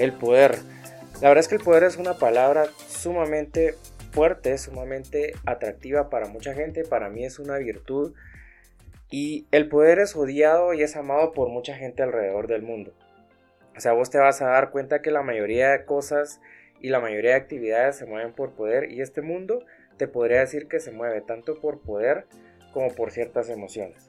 el 0.00 0.12
poder. 0.12 0.58
La 1.20 1.28
verdad 1.28 1.40
es 1.40 1.48
que 1.48 1.56
el 1.56 1.62
poder 1.62 1.84
es 1.84 1.96
una 1.98 2.14
palabra 2.14 2.66
sumamente 2.88 3.74
fuerte, 4.12 4.56
sumamente 4.58 5.34
atractiva 5.44 6.08
para 6.08 6.26
mucha 6.26 6.54
gente, 6.54 6.84
para 6.84 7.10
mí 7.10 7.24
es 7.24 7.38
una 7.38 7.58
virtud 7.58 8.14
y 9.10 9.46
el 9.50 9.68
poder 9.68 9.98
es 9.98 10.16
odiado 10.16 10.72
y 10.72 10.82
es 10.82 10.96
amado 10.96 11.32
por 11.32 11.48
mucha 11.50 11.74
gente 11.74 12.02
alrededor 12.02 12.46
del 12.46 12.62
mundo. 12.62 12.94
O 13.76 13.80
sea, 13.80 13.92
vos 13.92 14.10
te 14.10 14.18
vas 14.18 14.40
a 14.40 14.46
dar 14.46 14.70
cuenta 14.70 15.02
que 15.02 15.10
la 15.10 15.22
mayoría 15.22 15.70
de 15.70 15.84
cosas 15.84 16.40
y 16.80 16.88
la 16.88 17.00
mayoría 17.00 17.32
de 17.32 17.36
actividades 17.36 17.96
se 17.96 18.06
mueven 18.06 18.32
por 18.32 18.52
poder 18.52 18.90
y 18.90 19.02
este 19.02 19.20
mundo 19.20 19.64
te 19.98 20.08
podría 20.08 20.40
decir 20.40 20.66
que 20.66 20.80
se 20.80 20.92
mueve 20.92 21.20
tanto 21.20 21.60
por 21.60 21.80
poder 21.80 22.24
como 22.72 22.94
por 22.94 23.10
ciertas 23.10 23.50
emociones. 23.50 24.08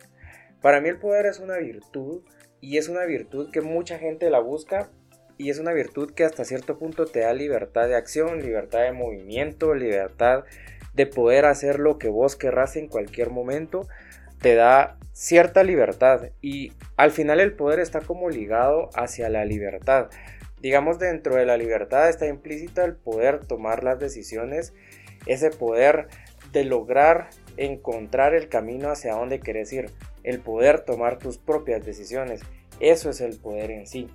Para 0.62 0.80
mí 0.80 0.90
el 0.90 1.00
poder 1.00 1.26
es 1.26 1.40
una 1.40 1.58
virtud 1.58 2.24
y 2.62 2.78
es 2.78 2.88
una 2.88 3.04
virtud 3.06 3.52
que 3.52 3.62
mucha 3.62 3.98
gente 3.98 4.30
la 4.30 4.40
busca 4.40 4.90
y 5.42 5.50
es 5.50 5.58
una 5.58 5.74
virtud 5.74 6.12
que 6.14 6.24
hasta 6.24 6.46
cierto 6.46 6.78
punto 6.78 7.06
te 7.06 7.22
da 7.22 7.34
libertad 7.34 7.88
de 7.88 7.96
acción, 7.96 8.42
libertad 8.42 8.82
de 8.82 8.92
movimiento, 8.92 9.74
libertad 9.74 10.44
de 10.94 11.08
poder 11.08 11.46
hacer 11.46 11.80
lo 11.80 11.98
que 11.98 12.10
vos 12.10 12.36
querrás 12.36 12.76
en 12.76 12.88
cualquier 12.88 13.32
momento, 13.32 13.88
te 14.40 14.54
da 14.54 15.00
cierta 15.14 15.64
libertad 15.64 16.30
y 16.42 16.74
al 16.96 17.10
final 17.10 17.40
el 17.40 17.54
poder 17.54 17.80
está 17.80 18.02
como 18.02 18.30
ligado 18.30 18.90
hacia 18.94 19.30
la 19.30 19.44
libertad. 19.44 20.10
Digamos 20.62 21.00
dentro 21.00 21.36
de 21.36 21.48
la 21.48 21.58
libertad 21.58 22.08
está 22.08 22.28
implícita 22.28 22.86
el 22.86 22.96
poder 22.96 23.40
tomar 23.40 23.84
las 23.84 24.00
decisiones 24.00 24.74
ese 25.26 25.50
poder 25.50 26.08
de 26.52 26.66
lograr 26.66 27.30
encontrar 27.58 28.36
el 28.36 28.48
camino 28.48 28.90
hacia 28.90 29.14
donde 29.14 29.40
quieres 29.40 29.72
ir, 29.74 29.90
el 30.24 30.40
poder 30.40 30.82
tomar 30.82 31.18
tus 31.18 31.38
propias 31.38 31.84
decisiones. 31.84 32.42
Eso 32.80 33.10
es 33.10 33.22
el 33.22 33.38
poder 33.38 33.72
en 33.72 33.88
sí. 33.88 34.08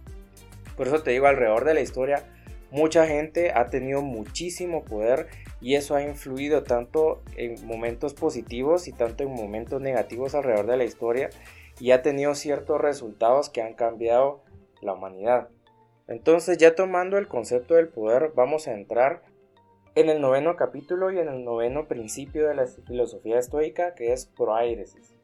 Por 0.77 0.87
eso 0.87 1.03
te 1.03 1.13
digo, 1.13 1.27
alrededor 1.27 1.65
de 1.65 1.75
la 1.75 1.81
historia, 1.81 2.25
mucha 2.71 3.07
gente 3.07 3.53
ha 3.53 3.69
tenido 3.71 4.03
muchísimo 4.03 4.85
poder 4.85 5.29
y 5.61 5.75
eso 5.75 5.95
ha 5.95 6.03
influido 6.03 6.63
tanto 6.63 7.23
en 7.37 7.65
momentos 7.67 8.15
positivos 8.15 8.89
y 8.89 8.93
tanto 8.93 9.25
en 9.25 9.33
momentos 9.33 9.81
negativos 9.81 10.35
alrededor 10.35 10.67
de 10.67 10.77
la 10.77 10.85
historia 10.85 11.31
y 11.81 11.91
ha 11.93 12.03
tenido 12.03 12.35
ciertos 12.35 12.81
resultados 12.81 13.51
que 13.51 13.63
han 13.63 13.75
cambiado 13.75 14.43
la 14.81 14.95
humanidad. 14.95 15.49
Entonces 16.09 16.59
ya 16.59 16.75
tomando 16.75 17.19
el 17.19 17.29
concepto 17.29 17.75
del 17.75 17.89
poder 17.89 18.33
vamos 18.35 18.69
a 18.69 18.75
entrar 18.75 19.23
en 19.95 20.11
el 20.11 20.21
noveno 20.21 20.57
capítulo 20.57 21.11
y 21.11 21.19
en 21.19 21.29
el 21.29 21.45
noveno 21.45 21.89
principio 21.89 22.47
de 22.47 22.55
la 22.55 22.67
filosofía 22.67 23.39
estoica 23.39 23.95
que 23.95 24.13
es 24.13 24.27
proairesis. 24.27 25.17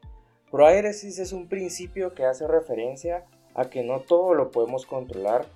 Proairesis 0.51 1.19
es 1.19 1.33
un 1.33 1.49
principio 1.49 2.15
que 2.15 2.25
hace 2.25 2.47
referencia 2.47 3.25
a 3.55 3.71
que 3.71 3.83
no 3.83 4.01
todo 4.01 4.35
lo 4.35 4.51
podemos 4.51 4.87
controlar 4.87 5.47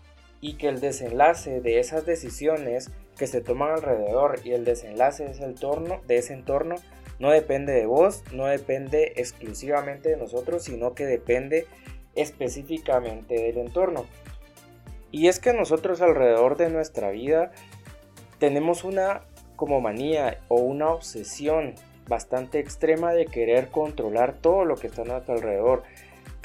y 0.40 0.54
que 0.54 0.68
el 0.68 0.80
desenlace 0.80 1.60
de 1.60 1.78
esas 1.78 2.04
decisiones 2.06 2.90
que 3.16 3.26
se 3.26 3.40
toman 3.40 3.70
alrededor 3.70 4.40
y 4.44 4.52
el 4.52 4.64
desenlace 4.64 5.24
de 5.24 5.30
ese 5.32 5.44
entorno, 5.44 6.00
de 6.06 6.18
ese 6.18 6.34
entorno 6.34 6.76
no 7.18 7.30
depende 7.30 7.72
de 7.72 7.86
vos, 7.86 8.22
no 8.32 8.46
depende 8.46 9.14
exclusivamente 9.16 10.10
de 10.10 10.16
nosotros, 10.16 10.64
sino 10.64 10.94
que 10.94 11.06
depende 11.06 11.66
específicamente 12.14 13.34
del 13.34 13.58
entorno. 13.58 14.04
Y 15.10 15.28
es 15.28 15.40
que 15.40 15.54
nosotros 15.54 16.02
alrededor 16.02 16.56
de 16.56 16.68
nuestra 16.68 17.10
vida 17.10 17.52
tenemos 18.38 18.84
una 18.84 19.22
como 19.56 19.80
manía 19.80 20.40
o 20.48 20.56
una 20.56 20.90
obsesión 20.90 21.74
bastante 22.06 22.58
extrema 22.58 23.12
de 23.12 23.26
querer 23.26 23.68
controlar 23.68 24.34
todo 24.34 24.64
lo 24.64 24.76
que 24.76 24.86
está 24.88 25.02
a 25.02 25.06
nuestro 25.06 25.34
alrededor. 25.34 25.82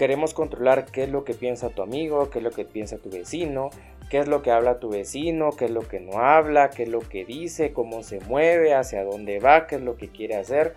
Queremos 0.02 0.34
controlar 0.34 0.86
qué 0.88 1.04
es 1.04 1.10
lo 1.12 1.24
que 1.24 1.36
piensa 1.36 1.70
tu 1.70 1.84
amigo, 1.84 2.32
qué 2.32 2.40
es 2.40 2.44
lo 2.44 2.50
que 2.50 2.66
piensa 2.66 2.98
tu 2.98 3.12
vecino, 3.12 3.70
qué 4.10 4.18
es 4.18 4.28
lo 4.28 4.42
que 4.42 4.50
habla 4.50 4.80
tu 4.80 4.90
vecino, 4.90 5.52
qué 5.52 5.66
es 5.66 5.72
lo 5.72 5.88
que 5.88 6.00
no 6.00 6.14
habla, 6.18 6.72
qué 6.72 6.82
es 6.82 6.90
lo 6.90 7.02
que 7.02 7.24
dice, 7.24 7.72
cómo 7.72 8.02
se 8.02 8.20
mueve, 8.22 8.74
hacia 8.74 9.04
dónde 9.04 9.38
va, 9.38 9.68
qué 9.68 9.76
es 9.76 9.82
lo 9.84 9.98
que 9.98 10.08
quiere 10.08 10.38
hacer. 10.38 10.74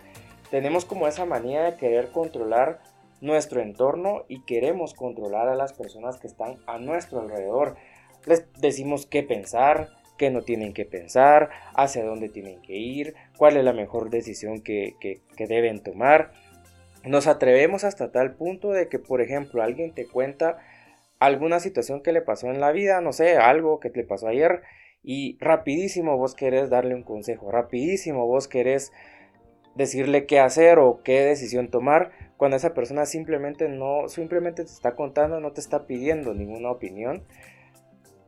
Tenemos 0.51 0.85
como 0.85 1.09
esa 1.09 1.25
manía 1.25 1.63
de 1.63 1.79
querer 1.79 2.11
controlar 2.11 2.83
nuestro 3.23 3.63
entorno 3.63 4.27
y 4.29 4.43
queremos 4.43 4.93
controlar 4.93 5.49
a 5.49 5.55
las 5.55 5.73
personas 5.73 6.19
que 6.19 6.27
están 6.27 6.59
a 6.67 6.77
nuestro 6.77 7.21
alrededor. 7.21 7.77
Les 8.27 8.45
decimos 8.61 9.07
qué 9.07 9.23
pensar, 9.23 9.89
qué 10.19 10.31
no 10.31 10.43
tienen 10.43 10.75
que 10.75 10.85
pensar, 10.85 11.49
hacia 11.75 12.05
dónde 12.05 12.29
tienen 12.29 12.61
que 12.61 12.77
ir, 12.77 13.15
cuál 13.37 13.57
es 13.57 13.65
la 13.65 13.73
mejor 13.73 14.11
decisión 14.11 14.61
que, 14.61 14.97
deben 15.39 15.83
tomar. 15.83 16.33
Nos 17.05 17.27
atrevemos 17.27 17.85
hasta 17.85 18.11
tal 18.13 18.35
punto 18.35 18.71
de 18.71 18.89
que, 18.89 18.99
por 18.99 19.21
ejemplo, 19.21 19.63
alguien 19.63 19.95
te 19.95 20.07
cuenta 20.07 20.59
alguna 21.19 21.61
situación 21.61 22.03
que 22.03 22.13
le 22.13 22.23
pasó 22.23 22.49
en 22.51 22.61
la 22.61 22.73
vida, 22.73 23.01
no 23.01 23.13
sé, 23.13 23.37
algo 23.37 23.81
que 23.81 23.91
te 23.91 24.05
pasó 24.05 24.29
ayer, 24.29 24.63
y 25.03 25.37
rapidísimo 25.41 26.17
vos 26.17 26.35
querés 26.35 26.71
darle 26.71 26.95
un 26.95 27.03
consejo, 27.03 27.51
rapidísimo 27.51 28.27
vos 28.27 28.49
querés 28.49 28.93
decirle 29.75 30.27
qué 30.27 30.39
hacer 30.41 30.79
o 30.79 31.03
qué 31.03 31.21
decisión 31.21 31.69
tomar, 31.69 32.13
cuando 32.37 32.57
esa 32.57 32.75
persona 32.75 33.07
simplemente 33.07 33.69
no, 33.69 34.09
simplemente 34.09 34.65
te 34.65 34.71
está 34.71 34.95
contando, 34.95 35.41
no 35.41 35.53
te 35.53 35.61
está 35.61 35.87
pidiendo 35.87 36.33
ninguna 36.35 36.71
opinión 36.71 37.23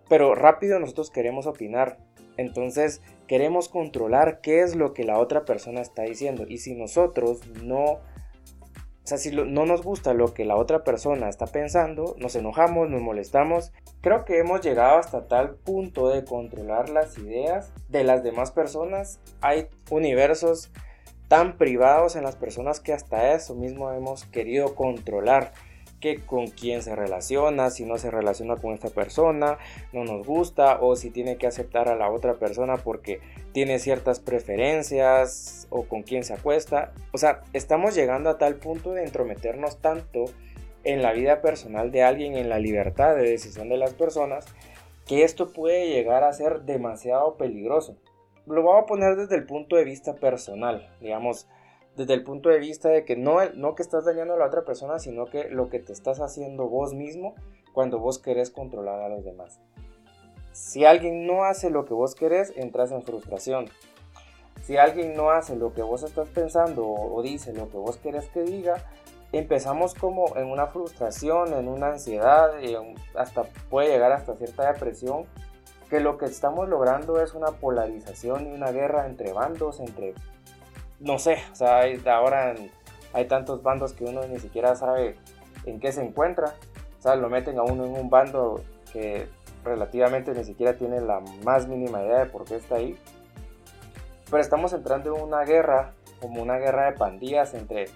pero 0.08 0.34
rápido 0.34 0.78
nosotros 0.78 1.10
queremos 1.10 1.46
opinar. 1.46 1.98
Entonces 2.36 3.02
queremos 3.26 3.68
controlar 3.68 4.40
qué 4.40 4.60
es 4.60 4.76
lo 4.76 4.92
que 4.92 5.04
la 5.04 5.18
otra 5.18 5.44
persona 5.44 5.80
está 5.80 6.02
diciendo. 6.02 6.44
Y 6.48 6.58
si 6.58 6.74
nosotros 6.74 7.46
no, 7.62 7.98
o 9.06 9.08
sea, 9.08 9.18
si 9.18 9.30
no 9.30 9.66
nos 9.66 9.82
gusta 9.82 10.14
lo 10.14 10.34
que 10.34 10.44
la 10.44 10.56
otra 10.56 10.82
persona 10.82 11.28
está 11.28 11.46
pensando, 11.46 12.16
nos 12.18 12.34
enojamos, 12.34 12.90
nos 12.90 13.00
molestamos. 13.00 13.72
Creo 14.00 14.24
que 14.24 14.40
hemos 14.40 14.62
llegado 14.62 14.98
hasta 14.98 15.28
tal 15.28 15.54
punto 15.54 16.08
de 16.08 16.24
controlar 16.24 16.88
las 16.88 17.16
ideas 17.16 17.72
de 17.88 18.02
las 18.02 18.24
demás 18.24 18.50
personas. 18.50 19.20
Hay 19.42 19.68
universos 19.90 20.72
tan 21.28 21.56
privados 21.56 22.16
en 22.16 22.24
las 22.24 22.34
personas 22.34 22.80
que 22.80 22.92
hasta 22.92 23.32
eso 23.32 23.54
mismo 23.54 23.92
hemos 23.92 24.24
querido 24.24 24.74
controlar 24.74 25.52
con 26.14 26.46
quién 26.46 26.82
se 26.82 26.94
relaciona, 26.94 27.70
si 27.70 27.84
no 27.84 27.98
se 27.98 28.10
relaciona 28.10 28.56
con 28.56 28.72
esta 28.72 28.90
persona, 28.90 29.58
no 29.92 30.04
nos 30.04 30.26
gusta 30.26 30.78
o 30.80 30.96
si 30.96 31.10
tiene 31.10 31.36
que 31.36 31.46
aceptar 31.46 31.88
a 31.88 31.96
la 31.96 32.10
otra 32.10 32.34
persona 32.34 32.76
porque 32.76 33.20
tiene 33.52 33.78
ciertas 33.78 34.20
preferencias 34.20 35.66
o 35.70 35.84
con 35.84 36.02
quién 36.02 36.24
se 36.24 36.34
acuesta. 36.34 36.92
O 37.12 37.18
sea, 37.18 37.42
estamos 37.52 37.94
llegando 37.94 38.30
a 38.30 38.38
tal 38.38 38.56
punto 38.56 38.92
de 38.92 39.04
entrometernos 39.04 39.80
tanto 39.80 40.24
en 40.84 41.02
la 41.02 41.12
vida 41.12 41.40
personal 41.40 41.90
de 41.90 42.04
alguien, 42.04 42.36
en 42.36 42.48
la 42.48 42.60
libertad 42.60 43.16
de 43.16 43.28
decisión 43.28 43.68
de 43.68 43.76
las 43.76 43.92
personas, 43.94 44.46
que 45.04 45.24
esto 45.24 45.52
puede 45.52 45.88
llegar 45.88 46.22
a 46.22 46.32
ser 46.32 46.62
demasiado 46.62 47.36
peligroso. 47.36 47.96
Lo 48.46 48.62
voy 48.62 48.80
a 48.80 48.86
poner 48.86 49.16
desde 49.16 49.34
el 49.34 49.44
punto 49.44 49.74
de 49.74 49.84
vista 49.84 50.14
personal, 50.14 50.88
digamos, 51.00 51.48
desde 51.96 52.14
el 52.14 52.22
punto 52.22 52.50
de 52.50 52.58
vista 52.58 52.90
de 52.90 53.04
que 53.04 53.16
no, 53.16 53.38
no 53.54 53.74
que 53.74 53.82
estás 53.82 54.04
dañando 54.04 54.34
a 54.34 54.38
la 54.38 54.46
otra 54.46 54.64
persona, 54.64 54.98
sino 54.98 55.26
que 55.26 55.48
lo 55.48 55.70
que 55.70 55.78
te 55.78 55.92
estás 55.92 56.20
haciendo 56.20 56.68
vos 56.68 56.92
mismo 56.92 57.34
cuando 57.72 57.98
vos 57.98 58.18
querés 58.18 58.50
controlar 58.50 59.00
a 59.00 59.08
los 59.08 59.24
demás. 59.24 59.60
Si 60.52 60.84
alguien 60.84 61.26
no 61.26 61.44
hace 61.44 61.70
lo 61.70 61.84
que 61.84 61.94
vos 61.94 62.14
querés, 62.14 62.52
entras 62.56 62.92
en 62.92 63.02
frustración. 63.02 63.66
Si 64.62 64.76
alguien 64.76 65.14
no 65.14 65.30
hace 65.30 65.56
lo 65.56 65.72
que 65.74 65.82
vos 65.82 66.02
estás 66.02 66.28
pensando 66.28 66.86
o, 66.86 67.22
dice 67.22 67.52
lo 67.52 67.68
que 67.70 67.76
vos 67.76 67.96
querés 67.98 68.28
que 68.28 68.42
diga, 68.42 68.84
empezamos 69.32 69.94
como 69.94 70.36
en 70.36 70.46
una 70.46 70.66
frustración, 70.66 71.52
en 71.54 71.68
una 71.68 71.88
ansiedad, 71.88 72.58
y 72.60 72.74
hasta 73.14 73.44
puede 73.70 73.88
llegar 73.88 74.12
hasta 74.12 74.34
cierta 74.34 74.72
depresión, 74.72 75.26
que 75.88 76.00
lo 76.00 76.18
que 76.18 76.24
estamos 76.24 76.68
logrando 76.68 77.20
es 77.20 77.34
una 77.34 77.52
polarización 77.52 78.48
y 78.48 78.52
una 78.52 78.72
guerra 78.72 79.06
entre 79.06 79.32
bandos, 79.32 79.80
entre 79.80 80.14
no 81.00 81.18
sé, 81.18 81.38
o 81.52 81.54
sea, 81.54 81.82
ahora 82.14 82.54
hay 83.12 83.26
tantos 83.26 83.62
bandos 83.62 83.92
que 83.92 84.04
uno 84.04 84.26
ni 84.26 84.38
siquiera 84.38 84.76
sabe 84.76 85.16
en 85.64 85.80
qué 85.80 85.92
se 85.92 86.02
encuentra. 86.02 86.54
O 86.98 87.02
sea, 87.02 87.16
lo 87.16 87.28
meten 87.28 87.58
a 87.58 87.62
uno 87.62 87.84
en 87.84 87.92
un 87.92 88.10
bando 88.10 88.62
que 88.92 89.28
relativamente 89.64 90.32
ni 90.32 90.44
siquiera 90.44 90.76
tiene 90.76 91.00
la 91.00 91.20
más 91.44 91.66
mínima 91.66 92.02
idea 92.02 92.20
de 92.20 92.26
por 92.26 92.44
qué 92.44 92.56
está 92.56 92.76
ahí. 92.76 92.98
Pero 94.30 94.40
estamos 94.40 94.72
entrando 94.72 95.14
en 95.14 95.22
una 95.22 95.44
guerra, 95.44 95.94
como 96.20 96.42
una 96.42 96.56
guerra 96.56 96.90
de 96.90 96.92
pandillas 96.96 97.54
entre 97.54 97.86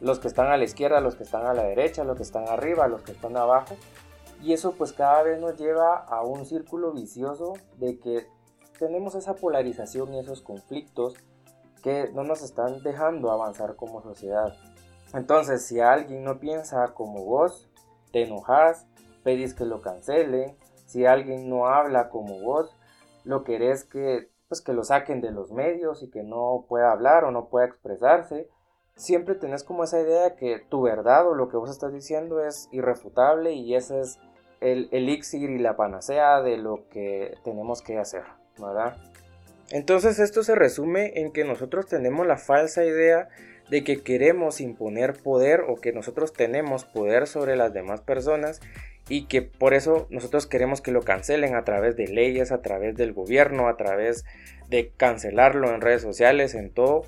los 0.00 0.18
que 0.18 0.28
están 0.28 0.48
a 0.48 0.56
la 0.56 0.64
izquierda, 0.64 1.00
los 1.00 1.14
que 1.14 1.22
están 1.22 1.46
a 1.46 1.54
la 1.54 1.62
derecha, 1.64 2.04
los 2.04 2.16
que 2.16 2.22
están 2.22 2.48
arriba, 2.48 2.88
los 2.88 3.02
que 3.02 3.12
están 3.12 3.36
abajo. 3.36 3.76
Y 4.42 4.52
eso 4.52 4.72
pues 4.72 4.92
cada 4.92 5.22
vez 5.22 5.40
nos 5.40 5.56
lleva 5.56 5.96
a 5.96 6.22
un 6.22 6.44
círculo 6.44 6.92
vicioso 6.92 7.54
de 7.78 7.98
que 7.98 8.26
tenemos 8.78 9.14
esa 9.14 9.34
polarización 9.34 10.12
y 10.12 10.18
esos 10.18 10.42
conflictos 10.42 11.14
que 11.82 12.10
no 12.12 12.24
nos 12.24 12.42
están 12.42 12.82
dejando 12.82 13.30
avanzar 13.30 13.76
como 13.76 14.02
sociedad. 14.02 14.54
Entonces, 15.14 15.66
si 15.66 15.80
alguien 15.80 16.24
no 16.24 16.38
piensa 16.40 16.94
como 16.94 17.24
vos, 17.24 17.68
te 18.12 18.24
enojas, 18.24 18.86
pedís 19.22 19.54
que 19.54 19.64
lo 19.64 19.80
cancelen. 19.80 20.56
Si 20.86 21.06
alguien 21.06 21.48
no 21.48 21.66
habla 21.66 22.10
como 22.10 22.40
vos, 22.40 22.76
lo 23.24 23.44
querés 23.44 23.84
que, 23.84 24.30
pues, 24.48 24.60
que 24.60 24.72
lo 24.72 24.84
saquen 24.84 25.20
de 25.20 25.32
los 25.32 25.52
medios 25.52 26.02
y 26.02 26.10
que 26.10 26.22
no 26.22 26.64
pueda 26.68 26.92
hablar 26.92 27.24
o 27.24 27.30
no 27.30 27.48
pueda 27.48 27.66
expresarse. 27.66 28.48
Siempre 28.94 29.34
tenés 29.34 29.64
como 29.64 29.84
esa 29.84 30.00
idea 30.00 30.22
de 30.22 30.36
que 30.36 30.58
tu 30.58 30.82
verdad 30.82 31.28
o 31.28 31.34
lo 31.34 31.48
que 31.48 31.56
vos 31.56 31.70
estás 31.70 31.92
diciendo 31.92 32.40
es 32.40 32.68
irrefutable 32.72 33.52
y 33.52 33.74
esa 33.74 33.98
es 33.98 34.18
el 34.60 34.88
elixir 34.90 35.50
y 35.50 35.58
la 35.58 35.76
panacea 35.76 36.40
de 36.40 36.56
lo 36.56 36.88
que 36.88 37.36
tenemos 37.44 37.82
que 37.82 37.98
hacer, 37.98 38.24
¿verdad? 38.58 38.96
Entonces 39.70 40.18
esto 40.18 40.42
se 40.42 40.54
resume 40.54 41.12
en 41.16 41.32
que 41.32 41.44
nosotros 41.44 41.86
tenemos 41.86 42.26
la 42.26 42.36
falsa 42.36 42.84
idea 42.84 43.28
de 43.68 43.82
que 43.82 44.00
queremos 44.00 44.60
imponer 44.60 45.14
poder 45.14 45.62
o 45.66 45.76
que 45.76 45.92
nosotros 45.92 46.32
tenemos 46.32 46.84
poder 46.84 47.26
sobre 47.26 47.56
las 47.56 47.72
demás 47.72 48.00
personas 48.00 48.60
y 49.08 49.26
que 49.26 49.42
por 49.42 49.74
eso 49.74 50.06
nosotros 50.10 50.46
queremos 50.46 50.80
que 50.80 50.92
lo 50.92 51.02
cancelen 51.02 51.54
a 51.54 51.64
través 51.64 51.96
de 51.96 52.06
leyes, 52.06 52.52
a 52.52 52.62
través 52.62 52.96
del 52.96 53.12
gobierno, 53.12 53.68
a 53.68 53.76
través 53.76 54.24
de 54.68 54.92
cancelarlo 54.96 55.72
en 55.72 55.80
redes 55.80 56.02
sociales, 56.02 56.54
en 56.54 56.70
todo. 56.70 57.02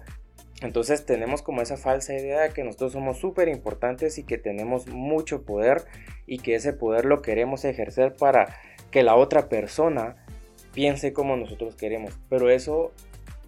Entonces 0.60 1.04
tenemos 1.06 1.42
como 1.42 1.62
esa 1.62 1.76
falsa 1.76 2.14
idea 2.14 2.40
de 2.40 2.50
que 2.50 2.64
nosotros 2.64 2.92
somos 2.92 3.18
súper 3.18 3.48
importantes 3.48 4.18
y 4.18 4.24
que 4.24 4.38
tenemos 4.38 4.88
mucho 4.88 5.42
poder 5.42 5.84
y 6.26 6.38
que 6.38 6.56
ese 6.56 6.72
poder 6.72 7.04
lo 7.04 7.22
queremos 7.22 7.64
ejercer 7.64 8.16
para 8.16 8.56
que 8.90 9.04
la 9.04 9.14
otra 9.14 9.48
persona 9.48 10.16
piense 10.72 11.12
como 11.12 11.36
nosotros 11.36 11.76
queremos. 11.76 12.18
Pero 12.28 12.50
eso 12.50 12.92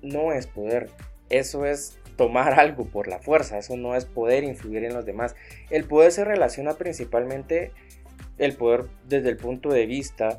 no 0.02 0.32
es 0.32 0.46
poder, 0.46 0.88
eso 1.28 1.66
es 1.66 1.98
tomar 2.16 2.52
algo 2.60 2.86
por 2.86 3.08
la 3.08 3.18
fuerza, 3.18 3.58
eso 3.58 3.76
no 3.76 3.94
es 3.94 4.04
poder 4.04 4.44
influir 4.44 4.84
en 4.84 4.94
los 4.94 5.06
demás. 5.06 5.34
El 5.70 5.84
poder 5.84 6.12
se 6.12 6.24
relaciona 6.24 6.74
principalmente 6.74 7.72
el 8.38 8.56
poder 8.56 8.86
desde 9.06 9.28
el 9.28 9.36
punto 9.36 9.70
de 9.70 9.86
vista 9.86 10.38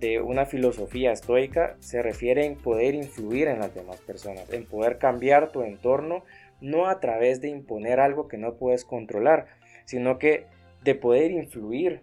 de 0.00 0.20
una 0.20 0.46
filosofía 0.46 1.12
estoica 1.12 1.76
se 1.78 2.02
refiere 2.02 2.44
en 2.44 2.56
poder 2.56 2.94
influir 2.94 3.46
en 3.46 3.60
las 3.60 3.72
demás 3.72 4.00
personas, 4.00 4.52
en 4.52 4.66
poder 4.66 4.98
cambiar 4.98 5.52
tu 5.52 5.62
entorno, 5.62 6.24
no 6.60 6.88
a 6.88 6.98
través 6.98 7.40
de 7.40 7.48
imponer 7.48 8.00
algo 8.00 8.26
que 8.26 8.36
no 8.36 8.56
puedes 8.56 8.84
controlar, 8.84 9.46
sino 9.84 10.18
que 10.18 10.46
de 10.82 10.96
poder 10.96 11.30
influir 11.30 12.00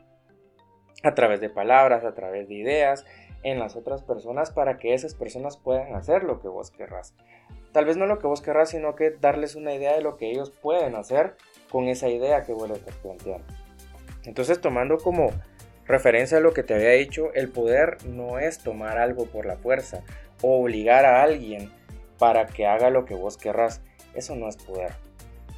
a 1.04 1.14
través 1.14 1.42
de 1.42 1.50
palabras, 1.50 2.06
a 2.06 2.14
través 2.14 2.48
de 2.48 2.56
ideas 2.56 3.06
en 3.44 3.59
las 3.59 3.75
otras 3.75 4.01
personas 4.01 4.51
para 4.51 4.77
que 4.77 4.94
esas 4.94 5.13
personas 5.13 5.57
puedan 5.57 5.95
hacer 5.95 6.24
lo 6.24 6.41
que 6.41 6.47
vos 6.47 6.71
querrás. 6.71 7.13
Tal 7.71 7.86
vez 7.86 7.97
no 7.97 8.06
lo 8.06 8.19
que 8.19 8.27
vos 8.27 8.41
querrás, 8.41 8.69
sino 8.69 8.95
que 8.95 9.12
darles 9.12 9.56
una 9.56 9.74
idea 9.74 9.94
de 9.94 10.01
lo 10.01 10.18
que 10.18 10.31
ellos 10.31 10.50
pueden 10.50 10.95
hacer 10.95 11.36
con 11.69 11.88
esa 11.88 12.09
idea 12.09 12.44
que 12.44 12.53
vos 12.53 12.68
les 12.68 12.80
estás 12.80 12.95
planteando. 12.95 13.45
Entonces, 14.25 14.59
tomando 14.59 14.97
como 14.97 15.30
referencia 15.86 16.38
a 16.38 16.41
lo 16.41 16.53
que 16.53 16.63
te 16.63 16.74
había 16.74 16.91
dicho, 16.91 17.33
el 17.33 17.50
poder 17.50 17.97
no 18.06 18.39
es 18.39 18.59
tomar 18.59 18.97
algo 18.97 19.25
por 19.25 19.45
la 19.45 19.57
fuerza 19.57 20.03
o 20.42 20.59
obligar 20.62 21.06
a 21.06 21.24
alguien 21.24 21.71
para 22.18 22.47
que 22.47 22.65
haga 22.65 22.89
lo 22.89 23.06
que 23.06 23.15
vos 23.15 23.38
querrás. 23.38 23.81
Eso 24.13 24.35
no 24.35 24.50
es 24.50 24.57
poder. 24.57 25.08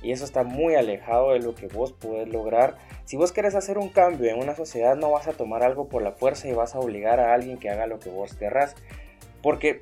Y 0.02 0.12
eso 0.12 0.26
está 0.26 0.44
muy 0.44 0.76
alejado 0.76 1.34
de 1.34 1.40
lo 1.40 1.54
que 1.54 1.68
vos 1.68 1.92
podés 1.92 2.28
lograr. 2.28 2.78
Si 3.06 3.18
vos 3.18 3.32
querés 3.32 3.56
hacer 3.56 3.78
un 3.78 3.90
cambio 3.90 4.30
en 4.32 4.40
una 4.40 4.56
sociedad, 4.56 4.96
no 4.96 5.12
vas 5.12 5.28
a 5.28 5.34
tomar 5.34 5.64
algo 5.64 5.88
por 5.88 6.02
la 6.02 6.12
fuerza 6.12 6.48
y 6.48 6.54
vas 6.54 6.76
a 6.76 6.80
obligar 6.80 7.20
a 7.20 7.34
alguien 7.34 7.58
que 7.58 7.70
haga 7.70 7.86
lo 7.86 8.00
que 8.00 8.10
vos 8.10 8.34
querrás. 8.34 8.76
Porque, 9.44 9.80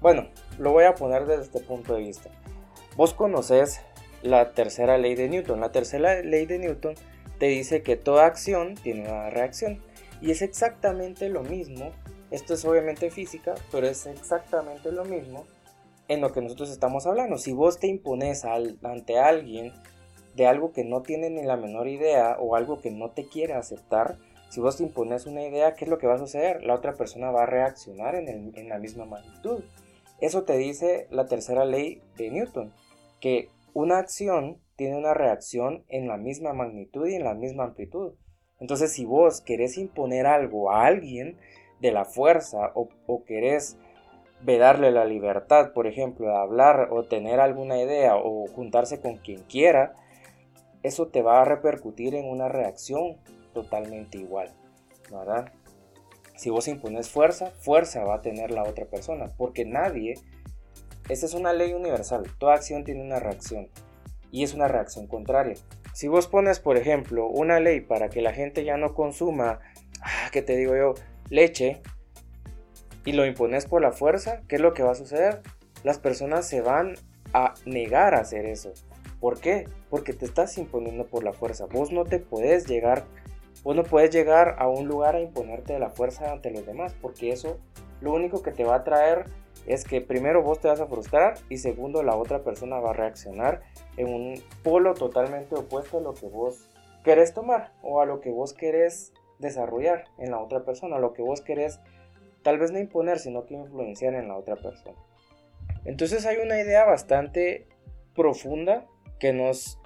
bueno, 0.00 0.28
lo 0.58 0.72
voy 0.72 0.84
a 0.84 0.94
poner 0.94 1.26
desde 1.26 1.42
este 1.42 1.60
punto 1.60 1.94
de 1.94 2.02
vista. 2.02 2.30
Vos 2.96 3.12
conoces 3.12 3.80
la 4.22 4.52
tercera 4.52 4.96
ley 4.96 5.14
de 5.14 5.28
Newton. 5.28 5.60
La 5.60 5.70
tercera 5.70 6.22
ley 6.22 6.46
de 6.46 6.58
Newton 6.58 6.94
te 7.38 7.46
dice 7.46 7.82
que 7.82 7.96
toda 7.96 8.24
acción 8.24 8.74
tiene 8.74 9.02
una 9.02 9.28
reacción. 9.28 9.82
Y 10.22 10.30
es 10.30 10.40
exactamente 10.40 11.28
lo 11.28 11.42
mismo, 11.42 11.92
esto 12.30 12.54
es 12.54 12.64
obviamente 12.64 13.10
física, 13.10 13.54
pero 13.70 13.86
es 13.86 14.06
exactamente 14.06 14.90
lo 14.90 15.04
mismo 15.04 15.46
en 16.08 16.20
lo 16.20 16.32
que 16.32 16.40
nosotros 16.40 16.70
estamos 16.70 17.06
hablando. 17.06 17.38
Si 17.38 17.52
vos 17.52 17.78
te 17.78 17.86
impones 17.86 18.44
ante 18.44 19.18
alguien 19.18 19.72
de 20.34 20.46
algo 20.46 20.72
que 20.72 20.84
no 20.84 21.02
tiene 21.02 21.30
ni 21.30 21.42
la 21.42 21.56
menor 21.56 21.88
idea 21.88 22.36
o 22.38 22.56
algo 22.56 22.80
que 22.80 22.90
no 22.90 23.10
te 23.10 23.26
quiere 23.26 23.54
aceptar, 23.54 24.18
si 24.48 24.60
vos 24.60 24.76
te 24.76 24.84
impones 24.84 25.26
una 25.26 25.42
idea, 25.42 25.74
¿qué 25.74 25.84
es 25.84 25.90
lo 25.90 25.98
que 25.98 26.06
va 26.06 26.14
a 26.14 26.18
suceder? 26.18 26.62
La 26.62 26.74
otra 26.74 26.94
persona 26.94 27.30
va 27.30 27.42
a 27.42 27.46
reaccionar 27.46 28.14
en, 28.14 28.68
la 28.68 28.78
misma 28.78 29.04
magnitud. 29.04 29.64
Eso 30.20 30.44
te 30.44 30.56
dice 30.56 31.08
la 31.10 31.26
tercera 31.26 31.64
ley 31.64 32.00
de 32.16 32.30
Newton, 32.30 32.72
que 33.20 33.48
una 33.74 33.98
acción 33.98 34.60
tiene 34.76 34.96
una 34.96 35.14
reacción 35.14 35.84
en 35.88 36.06
la 36.06 36.16
misma 36.16 36.52
magnitud 36.52 37.06
y 37.08 37.14
en 37.14 37.24
la 37.24 37.34
misma 37.34 37.64
amplitud. 37.64 38.14
Entonces, 38.60 38.92
si 38.92 39.04
vos 39.04 39.40
querés 39.40 39.76
imponer 39.76 40.26
algo 40.26 40.70
a 40.70 40.86
alguien 40.86 41.38
de 41.80 41.92
la 41.92 42.04
fuerza 42.04 42.72
o 42.74 43.24
querés 43.24 43.76
vedarle 44.46 44.92
la 44.92 45.04
libertad, 45.04 45.72
por 45.72 45.88
ejemplo, 45.88 46.28
de 46.28 46.36
hablar 46.36 46.88
o 46.92 47.02
tener 47.02 47.40
alguna 47.40 47.78
idea 47.82 48.14
o 48.16 48.46
juntarse 48.46 49.00
con 49.00 49.16
quien 49.16 49.42
quiera, 49.42 49.96
eso 50.84 51.08
te 51.08 51.20
va 51.20 51.42
a 51.42 51.44
repercutir 51.44 52.14
en 52.14 52.28
una 52.28 52.48
reacción 52.48 53.16
totalmente 53.52 54.18
igual, 54.18 54.54
¿verdad? 55.10 55.52
Si 56.36 56.48
vos 56.48 56.68
impones 56.68 57.10
fuerza, 57.10 57.50
fuerza 57.58 58.04
va 58.04 58.16
a 58.16 58.22
tener 58.22 58.52
la 58.52 58.62
otra 58.62 58.86
persona, 58.86 59.32
porque 59.36 59.64
nadie, 59.64 60.14
esta 61.08 61.26
es 61.26 61.34
una 61.34 61.52
ley 61.52 61.72
universal, 61.72 62.24
toda 62.38 62.54
acción 62.54 62.84
tiene 62.84 63.02
una 63.02 63.18
reacción 63.18 63.68
y 64.30 64.44
es 64.44 64.54
una 64.54 64.68
reacción 64.68 65.08
contraria. 65.08 65.56
Si 65.92 66.06
vos 66.06 66.28
pones, 66.28 66.60
por 66.60 66.76
ejemplo, 66.76 67.26
una 67.26 67.58
ley 67.58 67.80
para 67.80 68.10
que 68.10 68.22
la 68.22 68.32
gente 68.32 68.64
ya 68.64 68.76
no 68.76 68.94
consuma, 68.94 69.58
ah, 70.02 70.28
¿qué 70.30 70.42
te 70.42 70.56
digo 70.56 70.76
yo? 70.76 70.94
Leche 71.30 71.82
y 73.06 73.12
lo 73.12 73.24
impones 73.24 73.64
por 73.64 73.80
la 73.80 73.92
fuerza, 73.92 74.42
¿qué 74.48 74.56
es 74.56 74.60
lo 74.60 74.74
que 74.74 74.82
va 74.82 74.90
a 74.90 74.96
suceder? 74.96 75.40
Las 75.84 75.98
personas 75.98 76.46
se 76.46 76.60
van 76.60 76.96
a 77.32 77.54
negar 77.64 78.14
a 78.14 78.20
hacer 78.20 78.44
eso. 78.44 78.72
¿Por 79.20 79.40
qué? 79.40 79.66
Porque 79.88 80.12
te 80.12 80.26
estás 80.26 80.58
imponiendo 80.58 81.06
por 81.06 81.22
la 81.22 81.32
fuerza. 81.32 81.66
Vos 81.66 81.92
no 81.92 82.04
te 82.04 82.18
puedes 82.18 82.66
llegar, 82.66 83.04
vos 83.62 83.76
no 83.76 83.84
puedes 83.84 84.10
llegar 84.10 84.56
a 84.58 84.68
un 84.68 84.88
lugar 84.88 85.14
a 85.14 85.20
imponerte 85.20 85.72
de 85.72 85.78
la 85.78 85.90
fuerza 85.90 86.32
ante 86.32 86.50
los 86.50 86.66
demás, 86.66 86.94
porque 87.00 87.30
eso 87.30 87.58
lo 88.00 88.12
único 88.12 88.42
que 88.42 88.50
te 88.50 88.64
va 88.64 88.74
a 88.74 88.84
traer 88.84 89.24
es 89.66 89.84
que 89.84 90.00
primero 90.00 90.42
vos 90.42 90.60
te 90.60 90.68
vas 90.68 90.80
a 90.80 90.86
frustrar 90.86 91.34
y 91.48 91.58
segundo 91.58 92.02
la 92.02 92.16
otra 92.16 92.42
persona 92.42 92.78
va 92.80 92.90
a 92.90 92.94
reaccionar 92.94 93.62
en 93.96 94.12
un 94.12 94.42
polo 94.64 94.94
totalmente 94.94 95.54
opuesto 95.54 95.98
a 95.98 96.00
lo 96.00 96.12
que 96.14 96.26
vos 96.26 96.68
querés 97.04 97.32
tomar 97.32 97.72
o 97.82 98.00
a 98.00 98.06
lo 98.06 98.20
que 98.20 98.30
vos 98.30 98.52
querés 98.52 99.12
desarrollar 99.38 100.04
en 100.18 100.32
la 100.32 100.40
otra 100.40 100.64
persona, 100.64 100.96
a 100.96 101.00
lo 101.00 101.12
que 101.12 101.22
vos 101.22 101.40
querés 101.40 101.80
tal 102.46 102.58
vez 102.58 102.70
no 102.70 102.78
imponer, 102.78 103.18
sino 103.18 103.44
que 103.44 103.54
influenciar 103.54 104.14
en 104.14 104.28
la 104.28 104.36
otra 104.36 104.54
persona. 104.54 104.96
Entonces 105.84 106.24
hay 106.26 106.36
una 106.36 106.60
idea 106.60 106.84
bastante 106.84 107.66
profunda 108.14 108.86
que 109.18 109.32
nos 109.32 109.80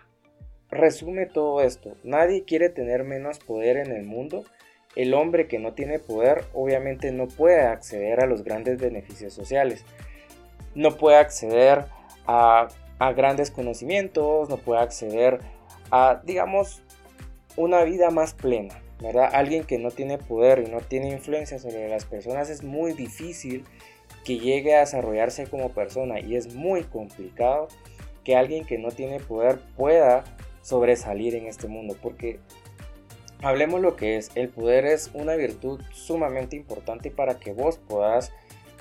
resume 0.69 1.25
todo 1.25 1.63
esto. 1.63 1.97
Nadie 2.05 2.45
quiere 2.45 2.69
tener 2.69 3.03
menos 3.03 3.39
poder 3.39 3.79
en 3.79 3.93
el 3.93 4.03
mundo 4.03 4.45
el 4.95 5.15
hombre 5.15 5.49
que 5.49 5.59
no 5.59 5.73
tiene 5.73 6.01
poder 6.01 6.45
obviamente 6.53 7.13
no 7.13 7.29
puede 7.29 7.63
acceder 7.63 8.21
a 8.21 8.27
los 8.27 8.45
grandes 8.45 8.79
beneficios 8.79 9.33
sociales. 9.33 9.87
No 10.75 10.99
puede 10.99 11.17
acceder 11.17 11.87
a, 12.27 12.69
grandes 13.17 13.51
conocimientos, 13.51 14.51
no 14.51 14.59
puede 14.59 14.83
acceder 14.83 15.41
a, 15.91 16.21
digamos, 16.27 16.83
una 17.57 17.85
vida 17.85 18.11
más 18.11 18.35
plena. 18.35 18.83
¿Verdad? 19.01 19.31
Alguien 19.33 19.65
que 19.65 19.79
no 19.79 19.91
tiene 19.91 20.19
poder 20.19 20.65
y 20.67 20.71
no 20.71 20.81
tiene 20.81 21.11
influencia 21.11 21.59
sobre 21.59 21.89
las 21.89 22.05
personas 22.05 22.51
es 22.51 22.63
muy 22.63 22.93
difícil 22.93 23.65
que 24.25 24.39
llegue 24.39 24.75
a 24.75 24.81
desarrollarse 24.81 25.47
como 25.47 25.71
persona 25.71 26.21
y 26.21 26.37
es 26.37 26.55
muy 26.55 26.83
complicado 26.85 27.69
que 28.25 28.37
alguien 28.37 28.67
que 28.67 28.79
no 28.79 28.91
tiene 28.91 29.21
poder 29.21 29.61
pueda 29.77 30.25
sobresalir 30.63 31.35
en 31.35 31.47
este 31.47 31.69
mundo 31.69 31.97
porque 32.01 32.39
Hablemos 33.43 33.81
lo 33.81 33.97
que 33.97 34.17
es. 34.17 34.31
El 34.35 34.51
poder 34.51 34.85
es 34.85 35.11
una 35.15 35.35
virtud 35.35 35.81
sumamente 35.93 36.57
importante 36.57 37.11
para 37.11 37.39
que 37.39 37.53
vos 37.53 37.79
puedas 37.79 38.33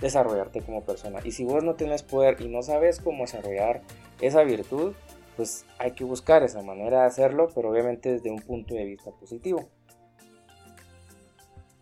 desarrollarte 0.02 0.62
como 0.62 0.84
persona. 0.84 1.20
Y 1.24 1.32
si 1.32 1.46
vos 1.46 1.64
no 1.64 1.76
tienes 1.76 2.04
poder 2.04 2.42
y 2.42 2.50
no 2.50 2.62
sabes 2.62 3.00
cómo 3.00 3.24
desarrollar 3.24 3.82
esa 4.20 4.44
virtud, 4.44 4.94
pues 5.38 5.66
hay 5.78 5.92
que 5.92 6.04
buscar 6.04 6.44
esa 6.44 6.62
manera 6.62 7.02
de 7.02 7.08
hacerlo, 7.08 7.50
pero 7.56 7.70
obviamente 7.72 8.12
desde 8.12 8.32
un 8.32 8.42
punto 8.42 8.76
de 8.76 8.84
vista 8.84 9.12
positivo. 9.12 9.70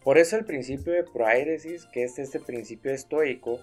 Por 0.07 0.17
eso 0.17 0.37
el 0.37 0.45
principio 0.45 0.93
de 0.93 1.03
proairesis, 1.03 1.85
que 1.85 2.03
es 2.05 2.17
este 2.17 2.39
principio 2.39 2.93
estoico, 2.93 3.59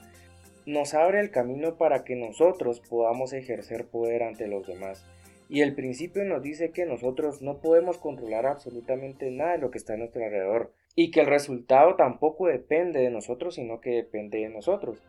nos 0.66 0.92
abre 0.92 1.20
el 1.20 1.30
camino 1.30 1.78
para 1.78 2.04
que 2.04 2.16
nosotros 2.16 2.80
podamos 2.80 3.32
ejercer 3.32 3.86
poder 3.86 4.22
ante 4.22 4.46
los 4.46 4.66
demás. 4.66 5.06
Y 5.48 5.62
el 5.62 5.74
principio 5.74 6.22
nos 6.26 6.42
dice 6.42 6.70
que 6.70 6.84
nosotros 6.84 7.40
no 7.40 7.62
podemos 7.62 7.96
controlar 7.96 8.44
absolutamente 8.44 9.30
nada 9.30 9.52
de 9.52 9.58
lo 9.58 9.70
que 9.70 9.78
está 9.78 9.94
a 9.94 9.96
nuestro 9.96 10.22
alrededor. 10.22 10.74
Y 10.94 11.10
que 11.12 11.20
el 11.20 11.28
resultado 11.28 11.96
tampoco 11.96 12.48
depende 12.48 13.00
de 13.00 13.08
nosotros, 13.08 13.54
sino 13.54 13.80
que 13.80 13.92
depende 13.92 14.40
de 14.40 14.50
nosotros. 14.50 15.02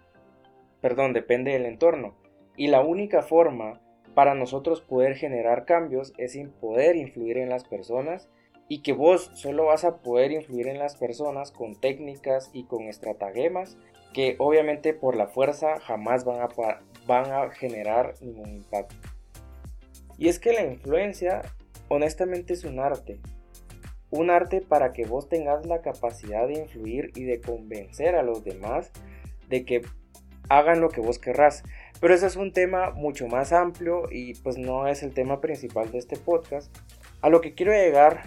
Perdón, 0.79 1.11
depende 1.11 1.51
del 1.51 1.65
entorno. 1.65 2.15
Y 2.55 2.67
la 2.67 2.79
única 2.79 3.23
forma 3.23 3.81
para 4.13 4.35
nosotros 4.35 4.79
poder 4.79 5.15
generar 5.15 5.65
cambios 5.65 6.13
es 6.17 6.31
sin 6.31 6.51
poder 6.51 6.95
influir 6.95 7.39
en 7.39 7.49
las 7.49 7.65
personas 7.65 8.29
y 8.67 8.81
que 8.81 8.93
vos 8.93 9.31
solo 9.35 9.65
vas 9.65 9.83
a 9.83 9.97
poder 9.97 10.31
influir 10.31 10.67
en 10.67 10.79
las 10.79 10.95
personas 10.95 11.51
con 11.51 11.75
técnicas 11.75 12.49
y 12.53 12.65
con 12.65 12.83
estratagemas 12.83 13.77
que 14.13 14.35
obviamente 14.39 14.93
por 14.93 15.15
la 15.15 15.27
fuerza 15.27 15.79
jamás 15.81 16.23
van 16.23 16.41
a, 16.41 16.47
van 17.05 17.31
a 17.31 17.49
generar 17.51 18.15
ningún 18.21 18.49
impacto. 18.55 18.95
Y 20.17 20.29
es 20.29 20.39
que 20.39 20.53
la 20.53 20.63
influencia 20.63 21.41
honestamente 21.89 22.53
es 22.53 22.63
un 22.63 22.79
arte. 22.79 23.19
un 24.11 24.29
arte 24.29 24.61
para 24.61 24.93
que 24.93 25.05
vos 25.05 25.27
tengas 25.27 25.65
la 25.65 25.81
capacidad 25.81 26.47
de 26.47 26.59
influir 26.59 27.11
y 27.15 27.25
de 27.25 27.41
convencer 27.41 28.15
a 28.15 28.23
los 28.23 28.45
demás 28.45 28.91
de 29.49 29.65
que 29.65 29.81
hagan 30.47 30.79
lo 30.79 30.89
que 30.89 31.01
vos 31.01 31.19
querrás. 31.19 31.63
Pero 31.99 32.13
ese 32.13 32.27
es 32.27 32.37
un 32.37 32.53
tema 32.53 32.91
mucho 32.91 33.27
más 33.27 33.51
amplio 33.51 34.03
y 34.09 34.35
pues 34.35 34.57
no 34.57 34.87
es 34.87 35.03
el 35.03 35.13
tema 35.13 35.41
principal 35.41 35.91
de 35.91 35.97
este 35.97 36.15
podcast. 36.15 36.73
A 37.21 37.29
lo 37.29 37.41
que 37.41 37.53
quiero 37.53 37.73
llegar 37.73 38.23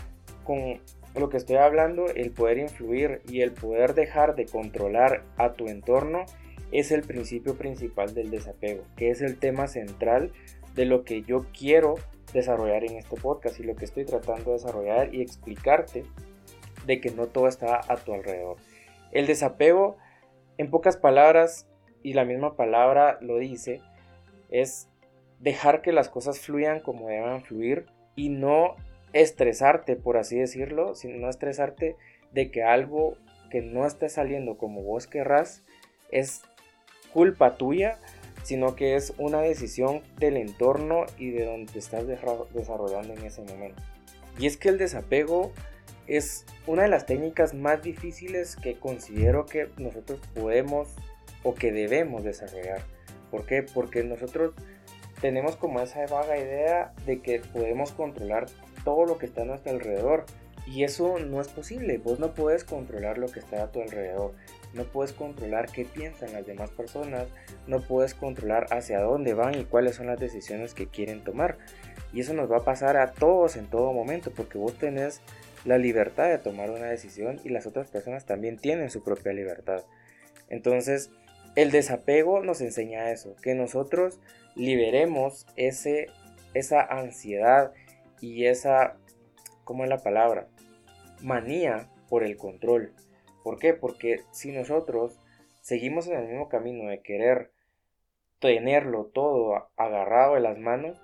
con 0.49 0.81
lo 1.15 1.29
que 1.29 1.37
estoy 1.37 1.57
hablando, 1.57 2.07
el 2.07 2.31
poder 2.31 2.57
influir 2.57 3.21
y 3.29 3.43
el 3.43 3.53
poder 3.53 3.93
dejar 3.93 4.35
de 4.35 4.47
controlar 4.47 5.23
a 5.37 5.53
tu 5.53 5.69
entorno 5.69 6.25
es 6.73 6.91
el 6.91 7.03
principio 7.03 7.59
principal 7.59 8.15
del 8.15 8.31
desapego, 8.31 8.83
que 8.97 9.11
es 9.11 9.21
el 9.21 9.39
tema 9.39 9.67
central 9.67 10.33
de 10.75 10.87
lo 10.87 11.05
que 11.05 11.21
yo 11.21 11.45
quiero 11.53 11.97
desarrollar 12.33 12.83
en 12.85 12.97
este 12.97 13.15
podcast 13.17 13.61
y 13.61 13.65
lo 13.65 13.77
que 13.77 13.85
estoy 13.85 14.07
tratando 14.07 14.53
de 14.53 14.57
desarrollar 14.57 15.15
y 15.15 15.21
explicarte 15.21 16.05
de 16.87 17.01
que 17.03 17.11
no 17.11 17.27
todo 17.27 17.47
está 17.47 17.83
a 17.87 17.97
tu 17.97 18.15
alrededor. 18.15 18.57
El 19.13 19.27
desapego, 19.27 19.99
en 20.57 20.71
pocas 20.71 20.97
palabras, 20.97 21.69
y 22.03 22.15
la 22.15 22.25
misma 22.25 22.57
palabra 22.57 23.19
lo 23.21 23.37
dice, 23.37 23.83
es 24.49 24.89
dejar 25.41 25.83
que 25.83 25.93
las 25.93 26.09
cosas 26.09 26.41
fluyan 26.41 26.81
como 26.81 27.09
deban 27.09 27.43
fluir 27.43 27.85
y 28.17 28.31
no 28.31 28.77
estresarte, 29.13 29.97
por 29.97 30.17
así 30.17 30.39
decirlo, 30.39 30.95
sino 30.95 31.19
no 31.19 31.31
estresarte 31.31 31.97
de 32.33 32.51
que 32.51 32.63
algo 32.63 33.17
que 33.51 33.63
no 33.63 33.87
esté 33.87 34.09
saliendo 34.09 34.59
como 34.59 34.83
vos 34.83 35.07
querrás 35.07 35.63
es 36.11 36.43
culpa 37.13 37.57
tuya, 37.57 37.99
sino 38.43 38.77
que 38.77 38.95
es 38.95 39.15
una 39.19 39.41
decisión 39.41 40.03
del 40.19 40.37
entorno 40.37 41.07
y 41.19 41.31
de 41.31 41.45
donde 41.45 41.73
te 41.73 41.79
estás 41.79 42.07
desarrollando 42.07 43.15
en 43.15 43.25
ese 43.25 43.43
momento. 43.43 43.83
Y 44.39 44.47
es 44.47 44.57
que 44.57 44.69
el 44.69 44.79
desapego 44.79 45.53
es 46.07 46.47
una 46.67 46.83
de 46.83 46.89
las 46.89 47.07
técnicas 47.07 47.55
más 47.55 47.83
difíciles 47.83 48.57
que 48.57 48.79
considero 48.79 49.47
que 49.47 49.69
nosotros 49.77 50.21
podemos 50.35 50.89
o 51.43 51.55
que 51.55 51.73
debemos 51.73 52.25
desarrollar. 52.25 52.83
¿Por 53.31 53.45
qué? 53.45 53.63
Porque 53.63 54.03
nosotros 54.05 54.55
tenemos 55.21 55.57
como 55.57 55.81
esa 55.81 56.07
vaga 56.07 56.39
idea 56.39 56.95
de 57.05 57.21
que 57.21 57.41
podemos 57.41 57.93
controlar 57.93 58.47
todo 58.89 59.05
lo 59.05 59.19
que 59.19 59.27
está 59.27 59.43
a 59.43 59.45
nuestro 59.45 59.73
alrededor. 59.73 60.25
Y 60.67 60.83
eso 60.83 61.19
no 61.19 61.43
es 61.43 61.49
posible. 61.49 61.99
Vos 61.99 62.19
no 62.19 62.33
puedes 62.33 62.65
controlar 62.65 63.19
lo 63.19 63.27
que 63.29 63.39
está 63.39 63.63
a 63.63 63.71
tu 63.71 63.83
alrededor. 63.83 64.33
No 64.73 64.85
puedes 64.85 65.13
controlar 65.13 65.71
qué 65.71 65.85
piensan 65.85 66.33
las 66.33 66.47
demás 66.47 66.71
personas. 66.71 67.27
No 67.67 67.83
puedes 67.83 68.15
controlar 68.15 68.67
hacia 68.71 69.01
dónde 69.01 69.35
van 69.35 69.61
y 69.61 69.65
cuáles 69.65 69.97
son 69.97 70.07
las 70.07 70.19
decisiones 70.19 70.73
que 70.73 70.89
quieren 70.89 71.23
tomar. 71.23 71.59
Y 72.15 72.21
eso 72.21 72.33
nos 72.33 72.51
va 72.51 72.59
a 72.59 72.65
pasar 72.65 72.97
a 72.97 73.13
todos 73.13 73.57
en 73.57 73.67
todo 73.67 73.93
momento 73.93 74.31
porque 74.35 74.57
vos 74.57 74.73
tenés 74.79 75.21
la 75.67 75.77
libertad 75.77 76.31
de 76.31 76.39
tomar 76.39 76.71
una 76.71 76.87
decisión 76.87 77.39
y 77.45 77.51
las 77.51 77.67
otras 77.67 77.89
personas 77.89 78.25
también 78.25 78.57
tienen 78.57 78.89
su 78.89 79.03
propia 79.03 79.35
libertad. 79.35 79.85
Entonces, 80.49 81.11
el 81.57 81.71
desapego 81.73 82.43
nos 82.43 82.63
enseña 82.63 83.11
eso, 83.11 83.37
que 83.43 83.55
nosotros 83.55 84.19
liberemos 84.55 85.47
ese, 85.57 86.07
esa 86.55 86.81
ansiedad 86.81 87.73
y 88.21 88.47
esa, 88.47 88.97
¿cómo 89.65 89.85
es 89.85 89.91
la 89.91 90.03
palabra? 90.03 90.49
Manía 91.23 91.91
por 92.09 92.25
el 92.25 92.37
control. 92.37 92.93
¿Por 93.45 93.59
qué? 93.59 93.75
Porque 93.75 94.23
si 94.31 94.53
nosotros 94.53 95.19
seguimos 95.61 96.07
en 96.09 96.19
el 96.19 96.29
mismo 96.29 96.49
camino 96.49 96.89
de 96.89 97.01
querer 97.01 97.53
tenerlo 98.41 99.07
todo 99.07 99.69
agarrado 99.77 100.37
en 100.37 100.45
las 100.45 100.59
manos, 100.59 101.01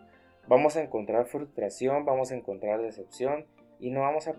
vamos 0.47 0.77
a 0.77 0.83
encontrar 0.83 1.27
frustración, 1.27 2.05
vamos 2.05 2.31
a 2.31 2.37
encontrar 2.37 2.81
decepción 2.81 3.47
y 3.81 3.91
no 3.91 4.03
vamos 4.03 4.29
a, 4.29 4.35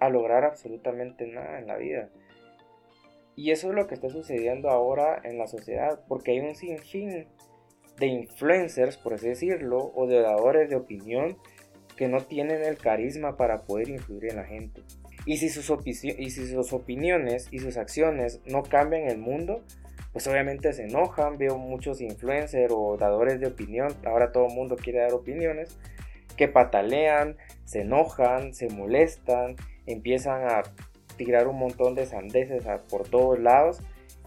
a 0.00 0.08
lograr 0.08 0.44
absolutamente 0.44 1.26
nada 1.26 1.58
en 1.58 1.66
la 1.66 1.76
vida. 1.76 2.10
Y 3.36 3.52
eso 3.52 3.70
es 3.70 3.74
lo 3.74 3.86
que 3.86 3.94
está 3.94 4.10
sucediendo 4.10 4.70
ahora 4.70 5.20
en 5.24 5.38
la 5.38 5.46
sociedad, 5.46 6.00
porque 6.08 6.32
hay 6.32 6.40
un 6.40 6.54
sinfín 6.54 7.26
de 7.98 8.06
influencers, 8.06 8.96
por 8.96 9.14
así 9.14 9.28
decirlo, 9.28 9.92
o 9.94 10.06
de 10.06 10.20
dadores 10.20 10.68
de 10.68 10.76
opinión 10.76 11.38
que 12.00 12.08
no 12.08 12.22
tienen 12.22 12.64
el 12.64 12.78
carisma 12.78 13.36
para 13.36 13.64
poder 13.64 13.90
influir 13.90 14.30
en 14.30 14.36
la 14.36 14.44
gente. 14.44 14.80
Y 15.26 15.36
si 15.36 15.50
sus, 15.50 15.70
y 15.84 15.92
si 15.92 16.48
sus 16.48 16.72
opiniones 16.72 17.48
y 17.50 17.58
sus 17.58 17.76
acciones 17.76 18.40
no 18.46 18.62
cambian 18.62 19.02
el 19.02 19.18
mundo, 19.18 19.62
pues 20.10 20.26
obviamente 20.26 20.72
se 20.72 20.84
enojan. 20.84 21.36
Veo 21.36 21.58
muchos 21.58 22.00
influencers 22.00 22.72
o 22.74 22.96
dadores 22.96 23.38
de 23.38 23.48
opinión, 23.48 23.94
ahora 24.06 24.32
todo 24.32 24.46
el 24.46 24.54
mundo 24.54 24.76
quiere 24.76 25.00
dar 25.00 25.12
opiniones, 25.12 25.76
que 26.38 26.48
patalean, 26.48 27.36
se 27.66 27.82
enojan, 27.82 28.54
se 28.54 28.70
molestan, 28.70 29.56
empiezan 29.84 30.48
a 30.48 30.62
tirar 31.18 31.48
un 31.48 31.58
montón 31.58 31.94
de 31.94 32.06
sandeces 32.06 32.64
por 32.88 33.06
todos 33.10 33.38
lados 33.38 33.82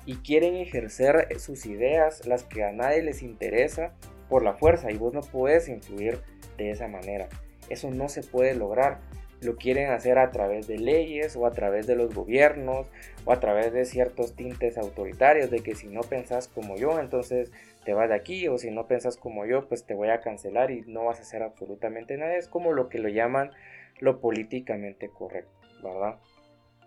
y 0.06 0.18
quieren 0.18 0.58
ejercer 0.58 1.27
sus 1.39 1.65
ideas, 1.65 2.27
las 2.27 2.44
que 2.44 2.63
a 2.65 2.72
nadie 2.72 3.01
les 3.01 3.24
interesa, 3.24 3.96
por 4.30 4.44
la 4.44 4.53
fuerza 4.53 4.92
y 4.92 4.98
vos 4.98 5.12
no 5.12 5.22
puedes 5.22 5.70
influir 5.70 6.20
de 6.58 6.70
esa 6.70 6.88
manera. 6.88 7.30
Eso 7.70 7.89
no 7.91 8.10
se 8.10 8.24
puede 8.24 8.55
lograr. 8.55 9.00
Lo 9.41 9.58
quieren 9.58 9.91
hacer 9.91 10.20
a 10.20 10.32
través 10.32 10.67
de 10.67 10.77
leyes 10.77 11.36
o 11.36 11.46
a 11.46 11.51
través 11.51 11.86
de 11.86 11.96
los 11.96 12.15
gobiernos 12.15 12.88
o 13.25 13.34
a 13.34 13.39
través 13.39 13.74
de 13.74 13.86
ciertos 13.86 14.36
tintes 14.36 14.77
autoritarios 14.77 15.51
de 15.51 15.60
que 15.60 15.75
si 15.75 15.88
no 15.88 16.01
pensás 16.01 16.48
como 16.48 16.77
yo, 16.77 17.00
entonces 17.00 17.51
te 17.84 17.93
vas 17.93 18.08
de 18.08 18.15
aquí 18.15 18.48
o 18.48 18.58
si 18.58 18.72
no 18.72 18.88
pensás 18.88 19.17
como 19.17 19.46
yo, 19.46 19.67
pues 19.67 19.86
te 19.86 19.96
voy 19.96 20.10
a 20.10 20.22
cancelar 20.22 20.72
y 20.72 20.82
no 20.88 21.05
vas 21.05 21.20
a 21.20 21.24
hacer 21.24 21.43
absolutamente 21.43 22.17
nada. 22.17 22.36
Es 22.36 22.48
como 22.48 22.72
lo 22.72 22.88
que 22.88 23.00
lo 23.00 23.10
llaman 23.10 23.51
lo 24.00 24.20
políticamente 24.20 25.10
correcto, 25.10 25.51
¿verdad? 25.84 26.20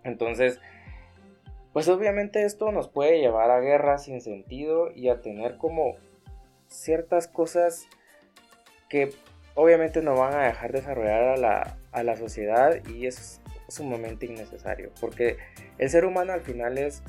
Entonces, 0.03 0.59
pues 1.73 1.87
obviamente 1.89 2.43
esto 2.43 2.71
nos 2.71 2.89
puede 2.89 3.19
llevar 3.19 3.51
a 3.51 3.59
guerras 3.59 4.05
sin 4.05 4.21
sentido 4.21 4.91
y 4.91 5.09
a 5.09 5.21
tener 5.21 5.57
como 5.57 5.95
ciertas 6.67 7.27
cosas 7.27 7.87
que 8.89 9.09
obviamente 9.57 10.01
no 10.03 10.15
van 10.15 10.35
a 10.35 10.43
dejar 10.43 10.71
desarrollar 10.71 11.23
a 11.23 11.37
la, 11.37 11.77
a 11.91 12.03
la 12.03 12.15
sociedad 12.15 12.77
y 12.87 13.07
es 13.07 13.41
sumamente 13.67 14.27
innecesario 14.27 14.91
porque 15.01 15.37
el 15.79 15.89
ser 15.89 16.05
humano 16.05 16.31
al 16.31 16.41
final 16.41 16.77
es 16.77 17.03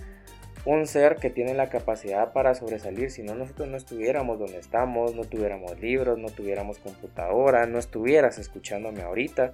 un 0.64 0.86
ser 0.86 1.16
que 1.16 1.28
tiene 1.28 1.54
la 1.54 1.68
capacidad 1.68 2.32
para 2.32 2.54
sobresalir 2.54 3.10
si 3.10 3.22
no 3.22 3.34
nosotros 3.34 3.68
no 3.68 3.76
estuviéramos 3.76 4.38
donde 4.38 4.58
estamos, 4.58 5.14
no 5.14 5.24
tuviéramos 5.24 5.78
libros, 5.78 6.18
no 6.18 6.30
tuviéramos 6.30 6.78
computadora, 6.78 7.66
no 7.66 7.78
estuvieras 7.78 8.38
escuchándome 8.38 9.02
ahorita, 9.02 9.52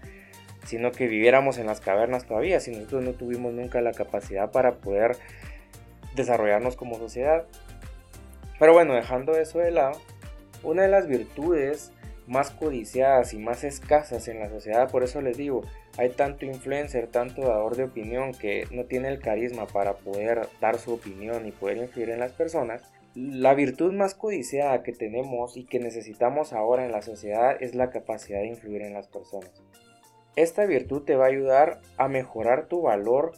sino 0.64 0.92
que 0.92 1.08
viviéramos 1.08 1.58
en 1.58 1.66
las 1.66 1.80
cavernas 1.80 2.26
todavía, 2.26 2.60
si 2.60 2.70
nosotros 2.70 3.04
no 3.04 3.12
tuvimos 3.12 3.52
nunca 3.52 3.80
la 3.80 3.92
capacidad 3.92 4.50
para 4.50 4.76
poder 4.76 5.16
desarrollarnos 6.14 6.76
como 6.76 6.96
sociedad. 6.96 7.44
Pero 8.58 8.72
bueno, 8.72 8.94
dejando 8.94 9.36
eso 9.36 9.58
de 9.58 9.72
lado, 9.72 10.00
una 10.62 10.82
de 10.82 10.88
las 10.88 11.06
virtudes 11.06 11.92
más 12.26 12.50
codiciadas 12.50 13.34
y 13.34 13.38
más 13.38 13.64
escasas 13.64 14.28
en 14.28 14.40
la 14.40 14.48
sociedad, 14.48 14.90
por 14.90 15.02
eso 15.02 15.20
les 15.20 15.36
digo, 15.36 15.62
hay 15.98 16.10
tanto 16.10 16.46
influencer, 16.46 17.08
tanto 17.08 17.42
dador 17.42 17.76
de 17.76 17.84
opinión 17.84 18.32
que 18.32 18.66
no 18.70 18.84
tiene 18.84 19.08
el 19.08 19.20
carisma 19.20 19.66
para 19.66 19.94
poder 19.94 20.48
dar 20.60 20.78
su 20.78 20.94
opinión 20.94 21.46
y 21.46 21.52
poder 21.52 21.78
influir 21.78 22.10
en 22.10 22.20
las 22.20 22.32
personas. 22.32 22.82
La 23.14 23.54
virtud 23.54 23.92
más 23.92 24.14
codiciada 24.14 24.82
que 24.82 24.92
tenemos 24.92 25.56
y 25.56 25.64
que 25.66 25.78
necesitamos 25.78 26.52
ahora 26.52 26.84
en 26.84 26.92
la 26.92 27.02
sociedad 27.02 27.56
es 27.60 27.74
la 27.74 27.90
capacidad 27.90 28.40
de 28.40 28.48
influir 28.48 28.82
en 28.82 28.94
las 28.94 29.06
personas. 29.06 29.62
Esta 30.36 30.66
virtud 30.66 31.02
te 31.02 31.14
va 31.14 31.26
a 31.26 31.28
ayudar 31.28 31.80
a 31.96 32.08
mejorar 32.08 32.66
tu 32.66 32.82
valor 32.82 33.32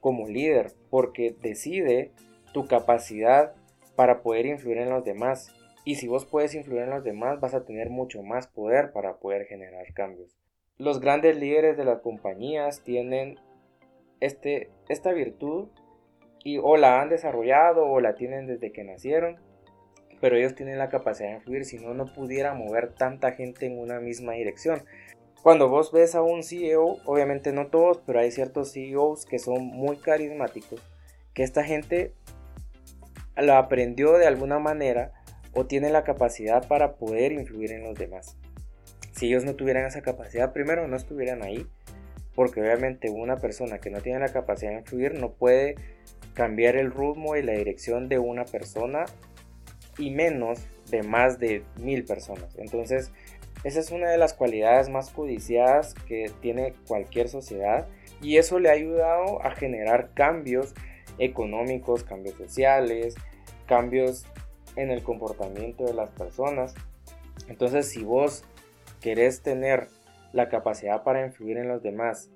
como 0.00 0.28
líder 0.28 0.72
porque 0.88 1.36
decide 1.42 2.12
tu 2.54 2.66
capacidad 2.66 3.52
para 3.96 4.22
poder 4.22 4.46
influir 4.46 4.78
en 4.78 4.90
los 4.90 5.04
demás. 5.04 5.52
Y 5.88 5.94
si 5.94 6.06
vos 6.06 6.26
puedes 6.26 6.54
influir 6.54 6.82
en 6.82 6.90
los 6.90 7.02
demás, 7.02 7.40
vas 7.40 7.54
a 7.54 7.64
tener 7.64 7.88
mucho 7.88 8.22
más 8.22 8.46
poder 8.46 8.92
para 8.92 9.16
poder 9.16 9.46
generar 9.46 9.90
cambios. 9.94 10.36
Los 10.76 11.00
grandes 11.00 11.38
líderes 11.38 11.78
de 11.78 11.86
las 11.86 12.00
compañías 12.00 12.82
tienen 12.84 13.38
este, 14.20 14.68
esta 14.90 15.12
virtud 15.14 15.68
y 16.44 16.58
o 16.58 16.76
la 16.76 17.00
han 17.00 17.08
desarrollado 17.08 17.86
o 17.86 18.00
la 18.00 18.16
tienen 18.16 18.46
desde 18.46 18.70
que 18.70 18.84
nacieron, 18.84 19.38
pero 20.20 20.36
ellos 20.36 20.54
tienen 20.54 20.76
la 20.76 20.90
capacidad 20.90 21.30
de 21.30 21.36
influir, 21.36 21.64
si 21.64 21.78
no, 21.78 21.94
no 21.94 22.12
pudiera 22.12 22.52
mover 22.52 22.92
tanta 22.92 23.32
gente 23.32 23.64
en 23.64 23.78
una 23.78 23.98
misma 23.98 24.34
dirección. 24.34 24.82
Cuando 25.42 25.70
vos 25.70 25.90
ves 25.90 26.14
a 26.14 26.20
un 26.20 26.42
CEO, 26.42 26.98
obviamente 27.06 27.50
no 27.50 27.68
todos, 27.68 28.02
pero 28.04 28.20
hay 28.20 28.30
ciertos 28.30 28.74
CEOs 28.74 29.24
que 29.24 29.38
son 29.38 29.64
muy 29.64 29.96
carismáticos, 29.96 30.82
que 31.32 31.44
esta 31.44 31.64
gente 31.64 32.12
lo 33.38 33.54
aprendió 33.54 34.18
de 34.18 34.26
alguna 34.26 34.58
manera 34.58 35.14
o 35.58 35.66
tiene 35.66 35.90
la 35.90 36.04
capacidad 36.04 36.68
para 36.68 36.94
poder 36.94 37.32
influir 37.32 37.72
en 37.72 37.82
los 37.82 37.98
demás. 37.98 38.36
Si 39.10 39.26
ellos 39.26 39.44
no 39.44 39.56
tuvieran 39.56 39.86
esa 39.86 40.02
capacidad, 40.02 40.52
primero 40.52 40.86
no 40.86 40.96
estuvieran 40.96 41.42
ahí, 41.42 41.66
porque 42.36 42.60
obviamente 42.60 43.10
una 43.10 43.38
persona 43.38 43.78
que 43.78 43.90
no 43.90 44.00
tiene 44.00 44.20
la 44.20 44.28
capacidad 44.28 44.70
de 44.70 44.78
influir 44.78 45.14
no 45.14 45.32
puede 45.32 45.74
cambiar 46.34 46.76
el 46.76 46.92
ritmo 46.92 47.34
y 47.34 47.42
la 47.42 47.54
dirección 47.54 48.08
de 48.08 48.20
una 48.20 48.44
persona 48.44 49.06
y 49.98 50.10
menos 50.10 50.60
de 50.92 51.02
más 51.02 51.40
de 51.40 51.64
mil 51.76 52.04
personas. 52.04 52.56
Entonces, 52.56 53.10
Esa 53.64 53.80
es 53.80 53.90
una 53.90 54.08
de 54.08 54.18
las 54.18 54.34
cualidades 54.34 54.88
más 54.88 55.10
codiciadas 55.10 55.94
que 56.06 56.30
tiene 56.40 56.74
cualquier 56.86 57.28
sociedad 57.28 57.88
y 58.22 58.36
eso 58.36 58.60
le 58.60 58.68
ha 58.68 58.74
ayudado 58.74 59.44
a 59.44 59.50
generar 59.50 60.10
cambios 60.14 60.74
económicos, 61.18 62.04
cambios 62.04 62.36
sociales, 62.36 63.16
cambios 63.66 64.26
en 64.76 64.90
el 64.90 65.02
comportamiento 65.02 65.84
de 65.84 65.94
las 65.94 66.10
personas. 66.10 66.74
Entonces, 67.48 67.88
si 67.88 68.04
vos 68.04 68.44
querés 69.00 69.42
tener 69.42 69.88
la 70.32 70.48
capacidad 70.48 71.02
para 71.02 71.24
influir 71.24 71.56
en 71.58 71.68
los 71.68 71.82
demás 71.82 72.30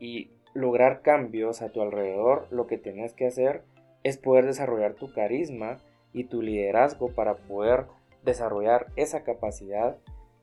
y 0.00 0.30
lograr 0.54 1.02
cambios 1.02 1.62
a 1.62 1.70
tu 1.70 1.82
alrededor, 1.82 2.46
lo 2.50 2.66
que 2.66 2.78
tienes 2.78 3.12
que 3.12 3.26
hacer 3.26 3.62
es 4.02 4.16
poder 4.16 4.46
desarrollar 4.46 4.94
tu 4.94 5.12
carisma 5.12 5.78
y 6.12 6.24
tu 6.24 6.42
liderazgo 6.42 7.08
para 7.08 7.36
poder 7.36 7.86
desarrollar 8.24 8.86
esa 8.96 9.22
capacidad 9.22 9.96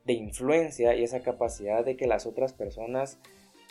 de 0.06 0.14
influencia 0.14 0.96
y 0.96 1.04
esa 1.04 1.22
capacidad 1.22 1.84
de 1.84 1.98
que 1.98 2.08
las 2.08 2.26
otras 2.26 2.54
personas 2.54 3.20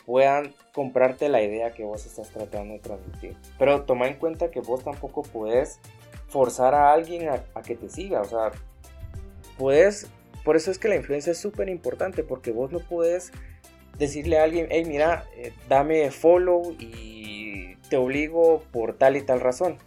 puedan 0.05 0.53
comprarte 0.73 1.29
la 1.29 1.41
idea 1.41 1.73
que 1.73 1.83
vos 1.83 2.05
estás 2.05 2.29
tratando 2.29 2.73
de 2.73 2.79
transmitir. 2.79 3.35
Pero 3.57 3.83
toma 3.83 4.07
en 4.07 4.15
cuenta 4.15 4.51
que 4.51 4.59
vos 4.59 4.83
tampoco 4.83 5.23
puedes 5.23 5.79
forzar 6.35 6.75
a 6.75 6.91
alguien 6.91 7.29
a, 7.29 7.61
que 7.61 7.75
te 7.75 7.89
siga. 7.89 8.19
O 8.19 8.25
sea, 8.25 8.51
puedes... 9.57 10.09
Por 10.43 10.57
eso 10.57 10.69
es 10.69 10.77
que 10.77 10.89
la 10.89 10.97
influencia 10.97 11.31
es 11.31 11.37
súper 11.37 11.69
importante 11.69 12.23
porque 12.23 12.51
vos 12.51 12.73
no 12.73 12.79
puedes 12.79 13.31
decirle 13.97 14.37
a 14.37 14.43
alguien, 14.43 14.67
hey, 14.69 14.83
mira, 14.85 15.23
eh, 15.37 15.53
dame 15.69 16.11
follow 16.11 16.75
y 16.77 17.77
te 17.89 17.95
obligo 17.95 18.63
por 18.73 18.97
tal 18.97 19.15
y 19.15 19.21
tal 19.21 19.39
razón. 19.39 19.77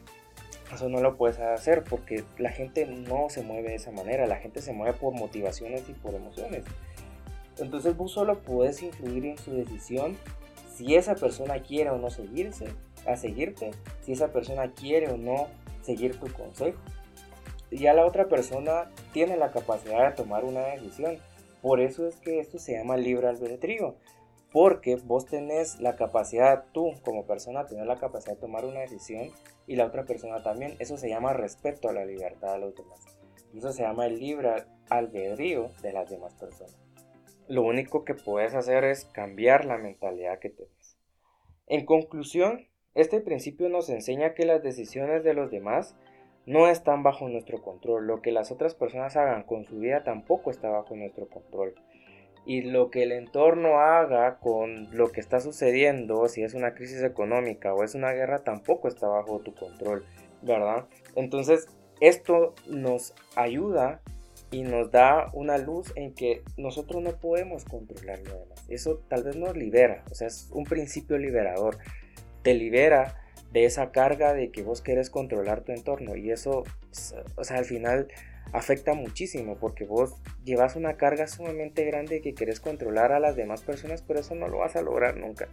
Eso 0.72 0.88
no 0.88 1.02
lo 1.02 1.18
puedes 1.18 1.38
hacer 1.38 1.84
porque 1.84 2.24
la 2.38 2.50
gente 2.50 2.86
no 2.86 3.28
se 3.28 3.42
mueve 3.42 3.68
de 3.68 3.74
esa 3.74 3.90
manera, 3.90 4.26
la 4.26 4.36
gente 4.36 4.62
se 4.62 4.72
mueve 4.72 4.94
por 4.94 5.12
motivaciones 5.12 5.86
y 5.90 5.92
por 5.92 6.14
emociones. 6.14 6.64
Entonces 7.58 7.94
vos 7.94 8.12
solo 8.12 8.38
puedes 8.38 8.82
influir 8.82 9.26
en 9.26 9.36
su 9.36 9.52
decisión 9.52 10.16
si 10.74 10.94
esa 10.94 11.14
persona 11.14 11.60
quiere 11.62 11.90
o 11.90 11.98
no 11.98 12.08
seguirse, 12.08 12.68
a 13.06 13.16
seguirte, 13.16 13.72
si 14.00 14.12
esa 14.12 14.32
persona 14.32 14.72
quiere 14.72 15.10
o 15.10 15.18
no 15.18 15.48
seguir 15.88 16.20
tu 16.20 16.30
consejo. 16.30 16.78
Ya 17.70 17.94
la 17.94 18.04
otra 18.04 18.28
persona 18.28 18.90
tiene 19.14 19.38
la 19.38 19.50
capacidad 19.52 20.10
de 20.10 20.16
tomar 20.16 20.44
una 20.44 20.60
decisión. 20.66 21.16
Por 21.62 21.80
eso 21.80 22.06
es 22.06 22.16
que 22.16 22.40
esto 22.40 22.58
se 22.58 22.74
llama 22.74 22.98
libre 22.98 23.26
albedrío. 23.26 23.96
Porque 24.52 24.96
vos 24.96 25.24
tenés 25.24 25.80
la 25.80 25.96
capacidad, 25.96 26.66
tú 26.72 26.92
como 27.04 27.26
persona, 27.26 27.66
tenés 27.66 27.86
la 27.86 27.96
capacidad 27.96 28.34
de 28.34 28.40
tomar 28.40 28.66
una 28.66 28.80
decisión 28.80 29.30
y 29.66 29.76
la 29.76 29.86
otra 29.86 30.04
persona 30.04 30.42
también. 30.42 30.76
Eso 30.78 30.98
se 30.98 31.08
llama 31.08 31.32
respeto 31.32 31.88
a 31.88 31.94
la 31.94 32.04
libertad 32.04 32.52
de 32.52 32.58
los 32.58 32.74
demás. 32.74 33.00
Eso 33.54 33.72
se 33.72 33.82
llama 33.82 34.06
el 34.06 34.18
libre 34.18 34.64
albedrío 34.90 35.70
de 35.82 35.92
las 35.92 36.10
demás 36.10 36.34
personas. 36.34 36.76
Lo 37.48 37.62
único 37.62 38.04
que 38.04 38.14
puedes 38.14 38.54
hacer 38.54 38.84
es 38.84 39.06
cambiar 39.06 39.64
la 39.64 39.78
mentalidad 39.78 40.38
que 40.38 40.50
tienes. 40.50 40.98
En 41.66 41.86
conclusión, 41.86 42.67
este 43.00 43.20
principio 43.20 43.68
nos 43.68 43.88
enseña 43.88 44.34
que 44.34 44.44
las 44.44 44.62
decisiones 44.62 45.24
de 45.24 45.34
los 45.34 45.50
demás 45.50 45.96
no 46.46 46.68
están 46.68 47.02
bajo 47.02 47.28
nuestro 47.28 47.62
control. 47.62 48.06
Lo 48.06 48.22
que 48.22 48.32
las 48.32 48.50
otras 48.50 48.74
personas 48.74 49.16
hagan 49.16 49.42
con 49.42 49.64
su 49.64 49.78
vida 49.78 50.04
tampoco 50.04 50.50
está 50.50 50.68
bajo 50.68 50.96
nuestro 50.96 51.28
control 51.28 51.74
y 52.48 52.62
lo 52.62 52.90
que 52.90 53.02
el 53.02 53.12
entorno 53.12 53.78
haga 53.78 54.38
con 54.38 54.88
lo 54.96 55.12
que 55.12 55.20
está 55.20 55.38
sucediendo, 55.38 56.28
si 56.28 56.42
es 56.42 56.54
una 56.54 56.74
crisis 56.74 57.02
económica 57.02 57.74
o 57.74 57.84
es 57.84 57.94
una 57.94 58.12
guerra, 58.12 58.38
tampoco 58.38 58.88
está 58.88 59.06
bajo 59.06 59.40
tu 59.40 59.54
control, 59.54 60.06
¿verdad? 60.40 60.86
Entonces, 61.14 61.68
esto 62.00 62.54
nos 62.66 63.14
ayuda 63.36 64.00
y 64.50 64.62
nos 64.62 64.90
da 64.90 65.28
una 65.34 65.58
luz 65.58 65.92
en 65.94 66.14
que 66.14 66.42
nosotros 66.56 67.02
no 67.02 67.10
podemos 67.20 67.66
controlar 67.66 68.20
lo 68.20 68.38
demás. 68.38 68.64
Eso 68.70 69.02
tal 69.08 69.24
vez 69.24 69.36
nos 69.36 69.54
libera, 69.54 70.04
o 70.10 70.14
sea, 70.14 70.28
es 70.28 70.48
un 70.50 70.64
principio 70.64 71.18
liberador. 71.18 71.76
Te 72.42 72.54
libera 72.54 73.16
de 73.52 73.64
esa 73.64 73.90
carga 73.90 74.34
de 74.34 74.50
que 74.50 74.62
vos 74.62 74.82
querés 74.82 75.10
controlar 75.10 75.62
tu 75.62 75.72
entorno 75.72 76.16
y 76.16 76.30
eso, 76.30 76.64
o 77.36 77.44
sea, 77.44 77.58
al 77.58 77.64
final 77.64 78.08
afecta 78.52 78.94
muchísimo 78.94 79.56
porque 79.56 79.84
vos 79.84 80.14
llevas 80.44 80.76
una 80.76 80.96
carga 80.96 81.26
sumamente 81.26 81.84
grande 81.84 82.20
que 82.20 82.34
querés 82.34 82.60
controlar 82.60 83.12
a 83.12 83.20
las 83.20 83.36
demás 83.36 83.62
personas, 83.62 84.02
pero 84.02 84.20
eso 84.20 84.34
no 84.34 84.48
lo 84.48 84.58
vas 84.58 84.76
a 84.76 84.82
lograr 84.82 85.16
nunca. 85.16 85.48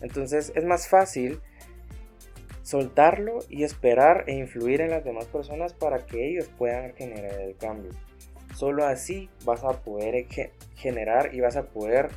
Entonces 0.00 0.52
es 0.54 0.64
más 0.64 0.88
fácil 0.88 1.40
soltarlo 2.62 3.40
y 3.48 3.64
esperar 3.64 4.24
e 4.28 4.34
influir 4.34 4.80
en 4.80 4.90
las 4.90 5.04
demás 5.04 5.26
personas 5.26 5.74
para 5.74 6.06
que 6.06 6.28
ellos 6.28 6.50
puedan 6.58 6.94
generar 6.94 7.40
el 7.40 7.56
cambio. 7.56 7.90
Solo 8.54 8.84
así 8.84 9.30
vas 9.44 9.64
a 9.64 9.82
poder 9.82 10.26
generar 10.76 11.34
y 11.34 11.40
vas 11.40 11.56
a 11.56 11.64
poder 11.64 12.10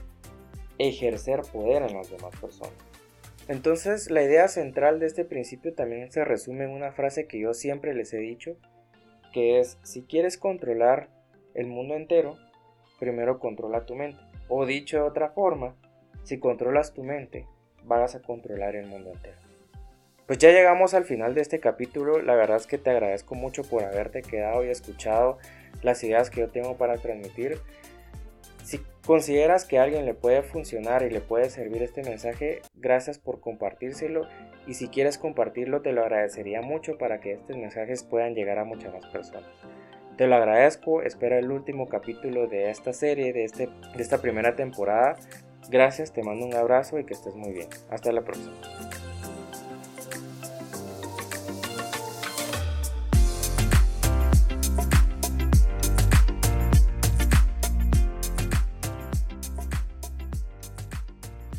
ejercer 0.77 1.41
poder 1.41 1.83
en 1.83 1.95
las 1.95 2.09
demás 2.09 2.35
personas. 2.39 2.73
Entonces 3.47 4.09
la 4.09 4.23
idea 4.23 4.47
central 4.47 4.99
de 4.99 5.05
este 5.05 5.25
principio 5.25 5.73
también 5.73 6.11
se 6.11 6.25
resume 6.25 6.65
en 6.65 6.71
una 6.71 6.91
frase 6.91 7.27
que 7.27 7.39
yo 7.39 7.53
siempre 7.53 7.93
les 7.93 8.13
he 8.13 8.17
dicho 8.17 8.57
que 9.33 9.59
es, 9.59 9.77
si 9.83 10.03
quieres 10.03 10.37
controlar 10.37 11.09
el 11.53 11.67
mundo 11.67 11.95
entero, 11.95 12.37
primero 12.99 13.39
controla 13.39 13.85
tu 13.85 13.93
mente. 13.93 14.17
O 14.47 14.65
dicho 14.65 14.97
de 14.97 15.03
otra 15.03 15.29
forma, 15.29 15.75
si 16.23 16.39
controlas 16.39 16.93
tu 16.93 17.03
mente, 17.03 17.45
vas 17.83 18.15
a 18.15 18.21
controlar 18.21 18.75
el 18.75 18.87
mundo 18.87 19.11
entero. 19.11 19.37
Pues 20.25 20.39
ya 20.39 20.51
llegamos 20.51 20.93
al 20.93 21.05
final 21.05 21.35
de 21.35 21.41
este 21.41 21.59
capítulo, 21.59 22.21
la 22.21 22.33
verdad 22.33 22.57
es 22.57 22.65
que 22.65 22.77
te 22.77 22.89
agradezco 22.89 23.35
mucho 23.35 23.63
por 23.63 23.83
haberte 23.83 24.21
quedado 24.21 24.65
y 24.65 24.69
escuchado 24.69 25.37
las 25.83 26.03
ideas 26.03 26.29
que 26.29 26.39
yo 26.39 26.49
tengo 26.49 26.77
para 26.77 26.97
transmitir. 26.97 27.59
Si 28.65 28.79
consideras 29.05 29.63
que 29.63 29.77
a 29.77 29.83
alguien 29.83 30.07
le 30.07 30.15
puede 30.15 30.41
funcionar 30.41 31.03
y 31.03 31.11
le 31.11 31.21
puede 31.21 31.51
servir 31.51 31.83
este 31.83 32.01
mensaje, 32.01 32.63
gracias 32.73 33.19
por 33.19 33.39
compartírselo 33.39 34.27
y 34.65 34.73
si 34.73 34.87
quieres 34.87 35.19
compartirlo 35.19 35.83
te 35.83 35.91
lo 35.91 36.01
agradecería 36.01 36.63
mucho 36.63 36.97
para 36.97 37.19
que 37.19 37.33
estos 37.33 37.55
mensajes 37.55 38.03
puedan 38.03 38.33
llegar 38.33 38.57
a 38.57 38.65
muchas 38.65 38.91
más 38.91 39.05
personas. 39.05 39.47
Te 40.17 40.25
lo 40.25 40.35
agradezco, 40.35 41.03
espero 41.03 41.37
el 41.37 41.51
último 41.51 41.87
capítulo 41.87 42.47
de 42.47 42.71
esta 42.71 42.91
serie, 42.91 43.33
de, 43.33 43.43
este, 43.43 43.67
de 43.67 44.01
esta 44.01 44.17
primera 44.19 44.55
temporada. 44.55 45.15
Gracias, 45.69 46.11
te 46.11 46.23
mando 46.23 46.47
un 46.47 46.55
abrazo 46.55 46.97
y 46.97 47.05
que 47.05 47.13
estés 47.13 47.35
muy 47.35 47.53
bien. 47.53 47.67
Hasta 47.91 48.11
la 48.11 48.23
próxima. 48.23 48.55